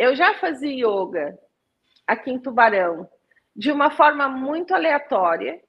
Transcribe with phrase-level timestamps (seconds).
[0.00, 1.38] eu já fazia yoga
[2.06, 3.06] aqui em Tubarão
[3.54, 5.60] de uma forma muito aleatória,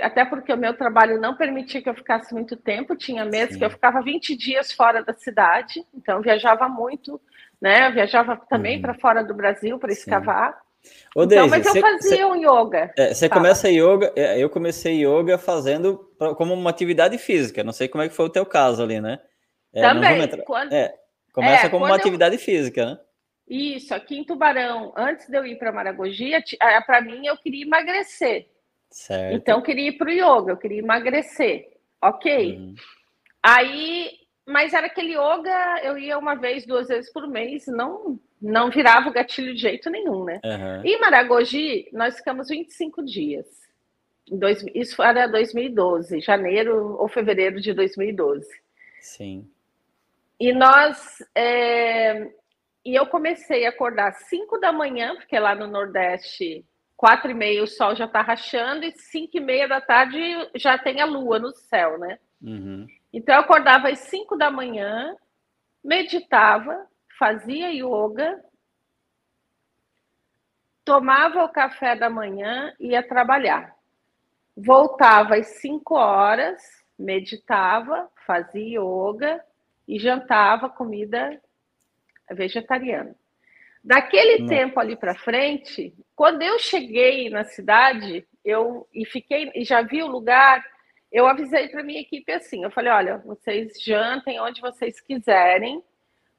[0.00, 3.58] até porque o meu trabalho não permitia que eu ficasse muito tempo, tinha meses Sim.
[3.58, 7.20] que eu ficava 20 dias fora da cidade, então viajava muito,
[7.60, 7.88] né?
[7.88, 8.82] Eu viajava também uhum.
[8.82, 10.56] para fora do Brasil para escavar.
[11.16, 12.92] Ô, então, mas eu cê, fazia cê, um yoga.
[12.96, 17.64] É, você começa yoga, é, eu comecei yoga fazendo como uma atividade física.
[17.64, 19.18] Não sei como é que foi o teu caso ali, né?
[19.74, 20.28] É, Também.
[20.44, 20.72] Quando...
[20.72, 20.94] É,
[21.32, 22.40] começa é, como uma atividade eu...
[22.40, 22.98] física, né?
[23.48, 26.32] Isso, aqui em Tubarão, antes de eu ir para Maragogi,
[26.86, 28.46] para mim eu queria emagrecer.
[28.90, 29.34] Certo.
[29.34, 31.70] Então eu queria ir para o yoga, eu queria emagrecer.
[32.00, 32.56] Ok.
[32.56, 32.74] Uhum.
[33.42, 34.12] Aí,
[34.46, 39.08] mas era aquele yoga, eu ia uma vez, duas vezes por mês, não não virava
[39.08, 40.40] o gatilho de jeito nenhum, né?
[40.44, 40.84] Uhum.
[40.84, 43.46] Em Maragogi, nós ficamos 25 dias.
[44.30, 48.46] Dois, isso era 2012, janeiro ou fevereiro de 2012.
[49.00, 49.48] Sim.
[50.38, 51.22] E nós.
[51.34, 52.30] É,
[52.88, 56.64] e eu comecei a acordar às 5 da manhã, porque lá no Nordeste,
[56.96, 60.18] 4 e meia o sol já está rachando, e 5 e meia da tarde
[60.54, 62.18] já tem a lua no céu, né?
[62.40, 62.86] Uhum.
[63.12, 65.14] Então eu acordava às 5 da manhã,
[65.84, 66.86] meditava,
[67.18, 68.42] fazia yoga,
[70.82, 73.76] tomava o café da manhã e ia trabalhar.
[74.56, 76.62] Voltava às 5 horas,
[76.98, 79.44] meditava, fazia yoga
[79.86, 81.38] e jantava comida
[82.34, 83.14] vegetariana.
[83.82, 89.82] Daquele tempo ali para frente, quando eu cheguei na cidade, eu e fiquei e já
[89.82, 90.64] vi o lugar,
[91.12, 95.82] eu avisei para minha equipe assim, eu falei, olha, vocês jantem onde vocês quiserem,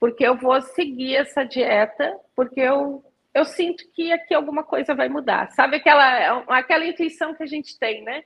[0.00, 3.04] porque eu vou seguir essa dieta, porque eu
[3.34, 5.50] eu sinto que aqui alguma coisa vai mudar.
[5.50, 8.22] Sabe aquela aquela intuição que a gente tem, né?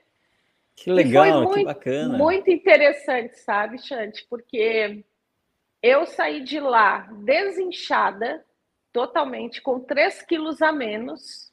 [0.75, 2.17] Que legal, muito, que bacana.
[2.17, 4.25] Muito interessante, sabe, Chante?
[4.29, 5.03] Porque
[5.81, 8.43] eu saí de lá desinchada,
[8.91, 11.49] totalmente, com 3 quilos a menos.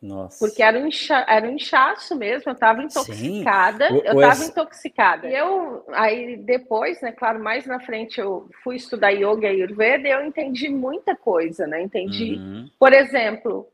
[0.00, 0.38] Nossa.
[0.38, 4.00] Porque era um, incha, era um inchaço mesmo, eu estava intoxicada, Sim.
[4.04, 5.28] eu estava intoxicada.
[5.28, 10.06] E eu, aí depois, né, claro, mais na frente eu fui estudar yoga e ayurveda
[10.06, 12.70] e eu entendi muita coisa, né, entendi, uhum.
[12.78, 13.68] por exemplo,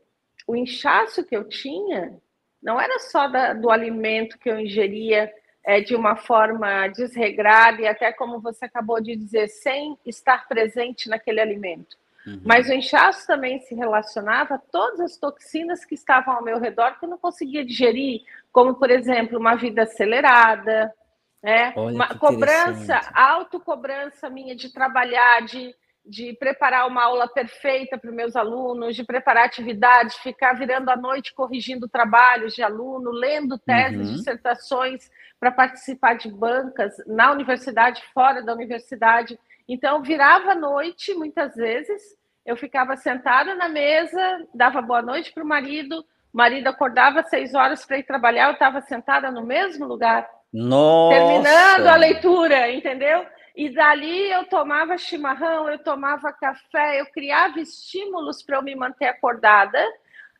[0.47, 2.19] o inchaço que eu tinha
[2.61, 5.31] não era só da, do alimento que eu ingeria
[5.65, 11.09] é, de uma forma desregrada e até como você acabou de dizer, sem estar presente
[11.09, 11.97] naquele alimento.
[12.25, 12.41] Uhum.
[12.43, 16.97] Mas o inchaço também se relacionava a todas as toxinas que estavam ao meu redor
[16.99, 18.21] que eu não conseguia digerir,
[18.51, 20.93] como, por exemplo, uma vida acelerada,
[21.41, 21.73] né?
[21.75, 25.75] uma cobrança, autocobrança minha de trabalhar, de,
[26.05, 30.95] de preparar uma aula perfeita para os meus alunos, de preparar atividades, ficar virando à
[30.95, 34.15] noite corrigindo trabalhos de aluno, lendo teses, uhum.
[34.15, 39.39] dissertações para participar de bancas na universidade, fora da universidade.
[39.67, 42.01] Então, virava à noite, muitas vezes,
[42.45, 47.29] eu ficava sentada na mesa, dava boa noite para o marido, o marido acordava às
[47.29, 50.29] seis horas para ir trabalhar, eu estava sentada no mesmo lugar.
[50.53, 51.17] Nossa.
[51.17, 53.25] Terminando a leitura, entendeu?
[53.55, 59.05] E dali eu tomava chimarrão, eu tomava café, eu criava estímulos para eu me manter
[59.05, 59.79] acordada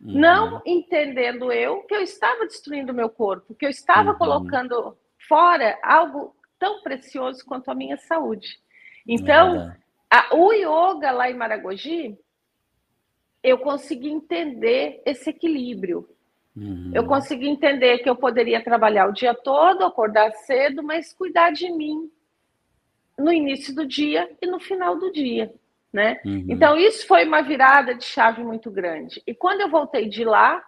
[0.01, 0.19] Uhum.
[0.19, 4.17] Não entendendo eu que eu estava destruindo o meu corpo, que eu estava uhum.
[4.17, 8.59] colocando fora algo tão precioso quanto a minha saúde.
[9.07, 9.73] Então,
[10.09, 12.17] a, o yoga lá em Maragogi,
[13.41, 16.09] eu consegui entender esse equilíbrio.
[16.55, 16.91] Uhum.
[16.93, 21.71] Eu consegui entender que eu poderia trabalhar o dia todo, acordar cedo, mas cuidar de
[21.71, 22.11] mim
[23.17, 25.53] no início do dia e no final do dia
[25.95, 26.19] né?
[26.25, 26.45] Uhum.
[26.49, 29.23] Então, isso foi uma virada de chave muito grande.
[29.25, 30.61] E quando eu voltei de lá,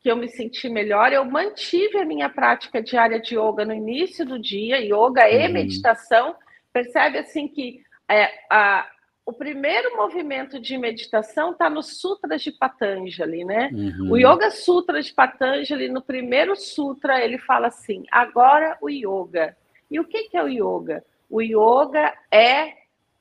[0.00, 4.24] que eu me senti melhor, eu mantive a minha prática diária de yoga no início
[4.24, 5.52] do dia, yoga e uhum.
[5.52, 6.34] meditação.
[6.72, 8.88] Percebe assim que é, a,
[9.26, 13.68] o primeiro movimento de meditação está nos Sutras de Patanjali, né?
[13.74, 14.12] Uhum.
[14.12, 19.54] O Yoga Sutra de Patanjali, no primeiro sutra, ele fala assim: agora o yoga.
[19.90, 21.04] E o que, que é o yoga?
[21.32, 22.74] O yoga é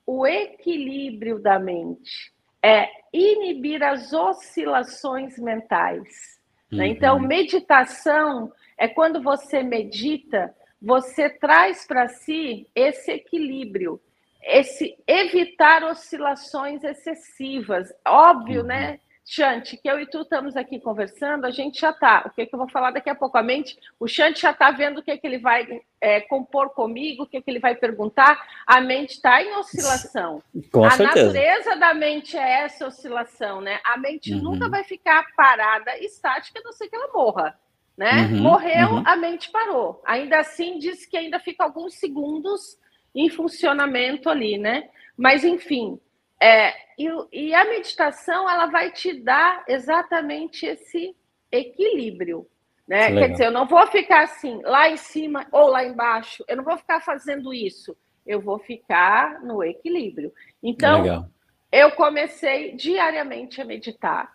[0.06, 6.38] o equilíbrio da mente, é inibir as oscilações mentais.
[6.70, 6.88] Né?
[6.88, 6.92] Uhum.
[6.92, 13.98] Então, meditação é quando você medita, você traz para si esse equilíbrio,
[14.44, 17.94] esse evitar oscilações excessivas.
[18.06, 18.76] Óbvio, né?
[18.76, 18.92] uhum.
[18.92, 19.00] né?
[19.24, 22.24] Chante, que eu e tu estamos aqui conversando, a gente já está.
[22.26, 23.38] O que, que eu vou falar daqui a pouco?
[23.38, 27.24] A mente, o Chante já está vendo o que, que ele vai é, compor comigo,
[27.24, 28.42] o que, que ele vai perguntar.
[28.66, 30.42] A mente está em oscilação.
[30.72, 31.26] Com a certeza.
[31.28, 33.80] natureza da mente é essa oscilação, né?
[33.86, 34.42] A mente uhum.
[34.42, 37.58] nunca vai ficar parada, estática, a não ser que ela morra.
[37.96, 38.24] Né?
[38.32, 39.04] Uhum, Morreu, uhum.
[39.06, 40.02] a mente parou.
[40.06, 42.80] Ainda assim, diz que ainda fica alguns segundos
[43.14, 44.90] em funcionamento ali, né?
[45.16, 46.00] Mas, enfim,
[46.42, 51.16] É, e, e a meditação ela vai te dar exatamente esse
[51.52, 52.48] equilíbrio.
[52.88, 53.14] Né?
[53.14, 56.64] Quer dizer, eu não vou ficar assim, lá em cima ou lá embaixo, eu não
[56.64, 57.96] vou ficar fazendo isso,
[58.26, 60.34] eu vou ficar no equilíbrio.
[60.64, 61.26] Então, Legal.
[61.72, 64.34] eu comecei diariamente a meditar,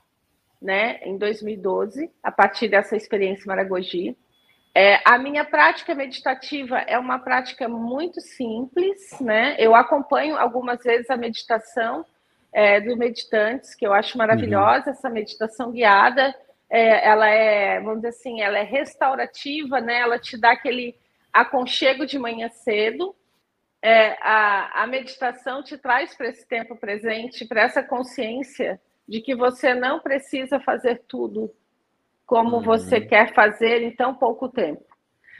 [0.62, 4.16] né, em 2012, a partir dessa experiência em Maragogi.
[4.78, 9.56] É, a minha prática meditativa é uma prática muito simples, né?
[9.58, 12.04] Eu acompanho algumas vezes a meditação
[12.52, 14.92] é, dos meditantes, que eu acho maravilhosa, uhum.
[14.92, 16.34] essa meditação guiada
[16.68, 20.00] é, ela é, vamos dizer assim, ela é restaurativa, né?
[20.00, 20.94] Ela te dá aquele
[21.32, 23.16] aconchego de manhã cedo.
[23.80, 28.78] É, a, a meditação te traz para esse tempo presente, para essa consciência
[29.08, 31.50] de que você não precisa fazer tudo
[32.26, 32.62] como uhum.
[32.62, 34.84] você quer fazer em tão pouco tempo.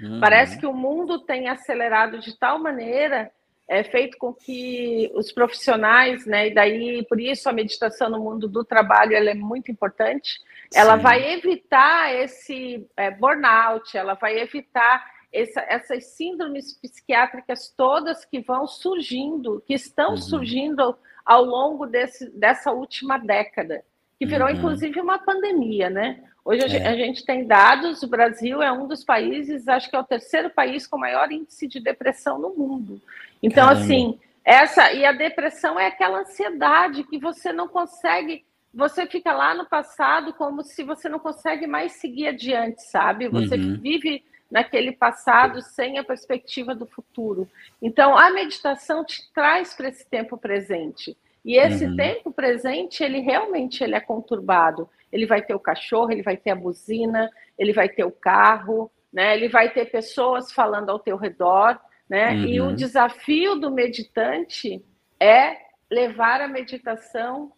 [0.01, 0.21] Uhum.
[0.21, 3.31] Parece que o mundo tem acelerado de tal maneira,
[3.69, 8.47] é feito com que os profissionais, né, e daí por isso a meditação no mundo
[8.47, 10.39] do trabalho ela é muito importante,
[10.73, 11.03] ela Sim.
[11.03, 18.67] vai evitar esse é, burnout, ela vai evitar essa, essas síndromes psiquiátricas todas que vão
[18.67, 20.17] surgindo, que estão uhum.
[20.17, 23.85] surgindo ao longo desse, dessa última década,
[24.19, 24.55] que virou uhum.
[24.55, 26.23] inclusive uma pandemia, né?
[26.45, 26.69] Hoje a, é.
[26.69, 30.05] gente, a, gente, tem dados, o Brasil é um dos países, acho que é o
[30.05, 33.01] terceiro país com maior índice de depressão no mundo.
[33.43, 33.85] Então, Caramba.
[33.85, 39.55] assim, essa e a depressão é aquela ansiedade que você não consegue você fica lá
[39.55, 43.27] no passado como se você não consegue mais seguir adiante, sabe?
[43.27, 43.81] Você uhum.
[43.81, 47.49] vive naquele passado sem a perspectiva do futuro.
[47.81, 51.17] Então, a meditação te traz para esse tempo presente.
[51.47, 51.95] E esse uhum.
[51.95, 54.91] tempo presente, ele realmente ele é conturbado.
[55.13, 58.91] Ele vai ter o cachorro, ele vai ter a buzina, ele vai ter o carro,
[59.13, 59.37] né?
[59.37, 61.79] Ele vai ter pessoas falando ao teu redor,
[62.11, 62.33] né?
[62.33, 62.47] Uhum.
[62.47, 62.75] E o uhum.
[62.75, 64.85] desafio do meditante
[65.21, 65.57] é
[65.89, 67.53] levar a meditação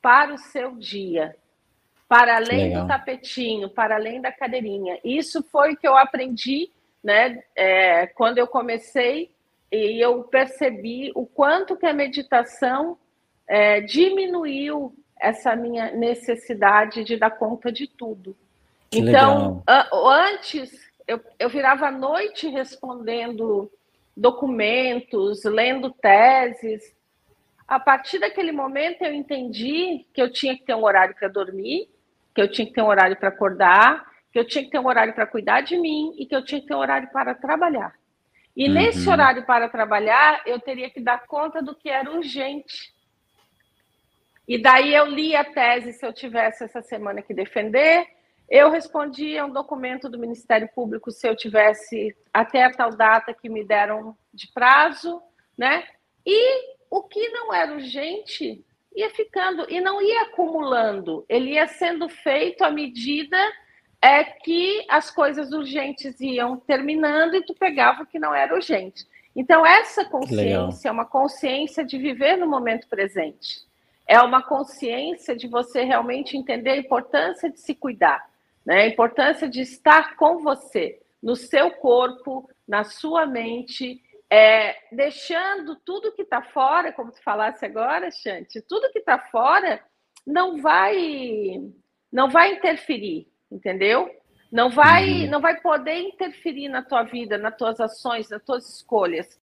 [0.00, 1.36] para o seu dia,
[2.08, 2.82] para além Legal.
[2.82, 4.98] do tapetinho, para além da cadeirinha.
[5.04, 6.70] Isso foi o que eu aprendi,
[7.04, 7.42] né?
[7.54, 9.30] É, quando eu comecei
[9.70, 12.96] e eu percebi o quanto que a meditação
[13.48, 18.36] é, diminuiu essa minha necessidade de dar conta de tudo.
[18.90, 19.62] Que então,
[19.92, 23.70] antes eu, eu virava a noite respondendo
[24.16, 26.94] documentos, lendo teses,
[27.66, 31.88] a partir daquele momento eu entendi que eu tinha que ter um horário para dormir,
[32.34, 34.86] que eu tinha que ter um horário para acordar, que eu tinha que ter um
[34.86, 37.94] horário para cuidar de mim e que eu tinha que ter um horário para trabalhar.
[38.56, 38.74] E uhum.
[38.74, 42.92] nesse horário para trabalhar, eu teria que dar conta do que era urgente.
[44.48, 48.06] E daí eu li a tese se eu tivesse essa semana que defender,
[48.48, 53.46] eu respondia um documento do Ministério Público se eu tivesse até a tal data que
[53.46, 55.20] me deram de prazo,
[55.56, 55.84] né?
[56.24, 58.64] E o que não era urgente
[58.96, 63.36] ia ficando e não ia acumulando, ele ia sendo feito à medida
[64.00, 69.06] é que as coisas urgentes iam terminando e tu pegava o que não era urgente.
[69.36, 73.67] Então essa consciência é uma consciência de viver no momento presente.
[74.08, 78.28] É uma consciência de você realmente entender a importância de se cuidar,
[78.64, 78.82] né?
[78.82, 86.12] A importância de estar com você, no seu corpo, na sua mente é, deixando tudo
[86.12, 89.82] que está fora, como tu falasse agora, Chante, tudo que está fora
[90.26, 91.62] não vai
[92.12, 94.10] não vai interferir, entendeu?
[94.52, 95.30] Não vai uhum.
[95.30, 99.40] não vai poder interferir na tua vida, nas tuas ações, nas tuas escolhas,